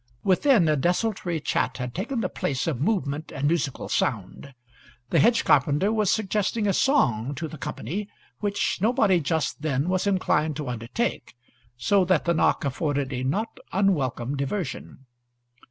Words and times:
Within 0.23 0.67
a 0.67 0.75
desultory 0.75 1.39
chat 1.39 1.77
had 1.77 1.93
taken 1.93 2.21
the 2.21 2.27
place 2.27 2.65
of 2.65 2.81
movement 2.81 3.31
and 3.31 3.47
musical 3.47 3.87
sound. 3.87 4.51
The 5.11 5.19
hedge 5.19 5.43
carpenter 5.45 5.93
was 5.93 6.09
suggesting 6.09 6.65
a 6.65 6.73
song 6.73 7.35
to 7.35 7.47
the 7.47 7.59
company, 7.59 8.09
which 8.39 8.79
nobody 8.81 9.19
just 9.19 9.61
then 9.61 9.89
was 9.89 10.07
inclined 10.07 10.55
to 10.55 10.69
undertake, 10.69 11.35
so 11.77 12.03
that 12.05 12.25
the 12.25 12.33
knock 12.33 12.65
afforded 12.65 13.13
a 13.13 13.21
not 13.21 13.59
unwelcome 13.71 14.35
diversion. 14.35 15.05